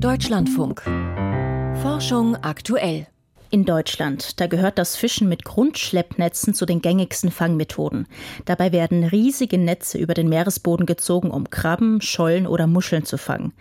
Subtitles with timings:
[0.00, 0.82] Deutschlandfunk.
[1.82, 3.08] Forschung aktuell.
[3.50, 8.06] In Deutschland, da gehört das Fischen mit Grundschleppnetzen zu den gängigsten Fangmethoden.
[8.44, 13.52] Dabei werden riesige Netze über den Meeresboden gezogen, um Krabben, Schollen oder Muscheln zu fangen.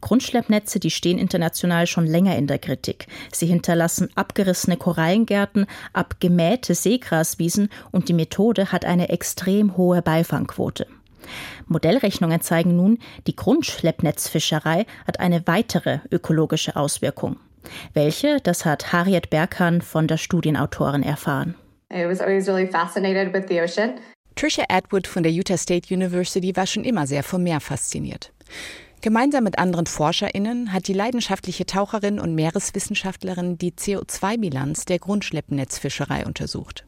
[0.00, 3.06] Grundschleppnetze, die stehen international schon länger in der Kritik.
[3.32, 10.88] Sie hinterlassen abgerissene Korallengärten, abgemähte Seegraswiesen und die Methode hat eine extrem hohe Beifangquote.
[11.66, 17.36] Modellrechnungen zeigen nun, die Grundschleppnetzfischerei hat eine weitere ökologische Auswirkung.
[17.94, 21.54] Welche, das hat Harriet Berkan von der Studienautorin erfahren.
[21.90, 22.70] Really
[24.34, 28.32] Trisha Atwood von der Utah State University war schon immer sehr vom Meer fasziniert.
[29.02, 36.84] Gemeinsam mit anderen ForscherInnen hat die leidenschaftliche Taucherin und Meereswissenschaftlerin die CO2-Bilanz der Grundschleppnetzfischerei untersucht.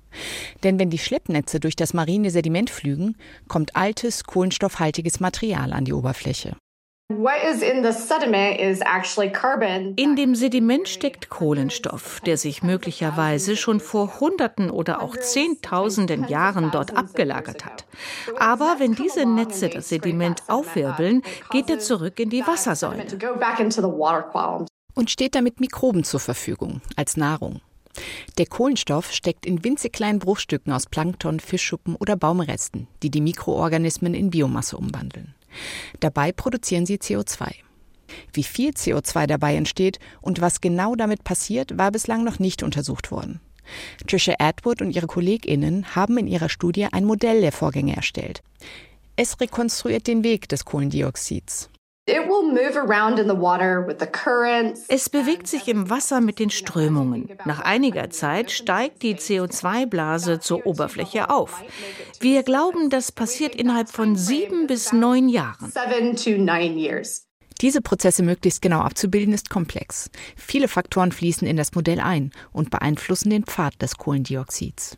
[0.65, 5.93] Denn wenn die Schleppnetze durch das marine Sediment flügen, kommt altes, kohlenstoffhaltiges Material an die
[5.93, 6.57] Oberfläche.
[9.97, 16.71] In dem Sediment steckt Kohlenstoff, der sich möglicherweise schon vor Hunderten oder auch Zehntausenden Jahren
[16.71, 17.87] dort abgelagert hat.
[18.39, 23.07] Aber wenn diese Netze das Sediment aufwirbeln, geht er zurück in die Wassersäule.
[24.95, 27.63] Und steht damit Mikroben zur Verfügung, als Nahrung.
[28.37, 34.13] Der Kohlenstoff steckt in winzig kleinen Bruchstücken aus Plankton, Fischschuppen oder Baumresten, die die Mikroorganismen
[34.13, 35.35] in Biomasse umwandeln.
[36.01, 37.53] Dabei produzieren sie CO2.
[38.33, 43.11] Wie viel CO2 dabei entsteht und was genau damit passiert, war bislang noch nicht untersucht
[43.11, 43.41] worden.
[44.07, 48.43] Trisha Atwood und ihre KollegInnen haben in ihrer Studie ein Modell der Vorgänge erstellt.
[49.17, 51.69] Es rekonstruiert den Weg des Kohlendioxids.
[54.89, 57.29] Es bewegt sich im Wasser mit den Strömungen.
[57.45, 61.63] Nach einiger Zeit steigt die CO2-Blase zur Oberfläche auf.
[62.21, 65.71] Wir glauben, das passiert innerhalb von sieben bis neun Jahren.
[67.61, 70.11] Diese Prozesse möglichst genau abzubilden, ist komplex.
[70.37, 74.97] Viele Faktoren fließen in das Modell ein und beeinflussen den Pfad des Kohlendioxids.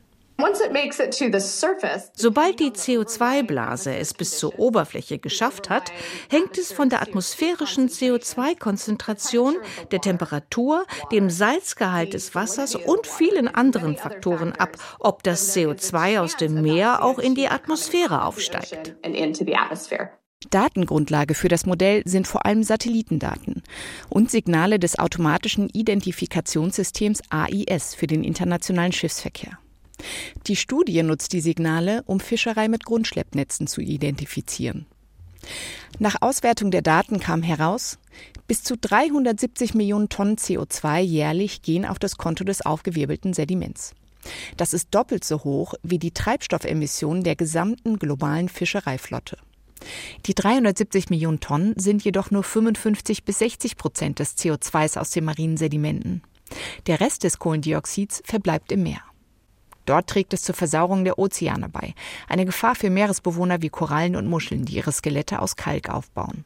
[2.15, 5.93] Sobald die CO2-Blase es bis zur Oberfläche geschafft hat,
[6.29, 9.57] hängt es von der atmosphärischen CO2-Konzentration,
[9.91, 16.37] der Temperatur, dem Salzgehalt des Wassers und vielen anderen Faktoren ab, ob das CO2 aus
[16.37, 18.97] dem Meer auch in die Atmosphäre aufsteigt.
[20.49, 23.63] Datengrundlage für das Modell sind vor allem Satellitendaten
[24.09, 29.59] und Signale des automatischen Identifikationssystems AIS für den internationalen Schiffsverkehr.
[30.47, 34.87] Die Studie nutzt die Signale, um Fischerei mit Grundschleppnetzen zu identifizieren.
[35.99, 37.99] Nach Auswertung der Daten kam heraus,
[38.47, 43.95] bis zu 370 Millionen Tonnen CO2 jährlich gehen auf das Konto des aufgewirbelten Sediments.
[44.57, 49.39] Das ist doppelt so hoch wie die Treibstoffemissionen der gesamten globalen Fischereiflotte.
[50.27, 55.25] Die 370 Millionen Tonnen sind jedoch nur 55 bis 60 Prozent des CO2s aus den
[55.25, 56.23] marinen Sedimenten.
[56.87, 59.01] Der Rest des Kohlendioxids verbleibt im Meer.
[59.91, 61.95] Dort trägt es zur Versauerung der Ozeane bei,
[62.29, 66.45] eine Gefahr für Meeresbewohner wie Korallen und Muscheln, die ihre Skelette aus Kalk aufbauen.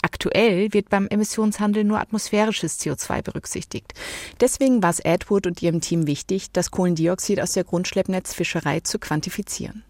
[0.00, 3.92] Aktuell wird beim Emissionshandel nur atmosphärisches CO2 berücksichtigt.
[4.40, 9.84] Deswegen war es Edward und ihrem Team wichtig, das Kohlendioxid aus der Grundschleppnetzfischerei zu quantifizieren.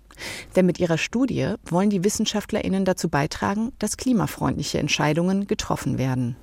[0.56, 6.34] Denn mit ihrer Studie wollen die WissenschaftlerInnen dazu beitragen, dass klimafreundliche Entscheidungen getroffen werden.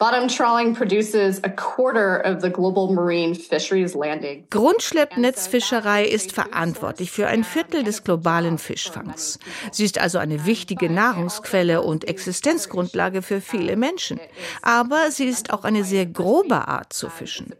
[0.00, 4.46] Bottom trawling produces a quarter of the global marine fisheries landing.
[4.48, 9.38] Grundschleppnetzfischerei ist verantwortlich für ein Viertel des globalen Fischfangs.
[9.72, 14.18] Sie ist also eine wichtige Nahrungsquelle und Existenzgrundlage für viele Menschen.
[14.62, 17.54] Aber sie ist auch eine sehr grobe Art zu fischen.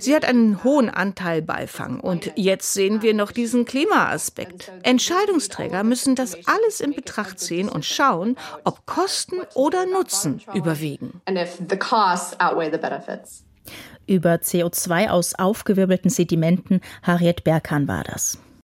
[0.00, 4.72] Sie hat einen hohen Anteil Beifang und jetzt sehen wir noch diesen Klimaaspekt.
[4.82, 11.22] Entscheidungsträger müssen das alles in Betracht ziehen und schauen, ob Kosten oder Nutzen überwiegen
[11.88, 13.44] costs outweigh the benefits.
[14.06, 18.38] Über CO2 aus aufgewirbelten Sedimenten, Harriet Berkan war das.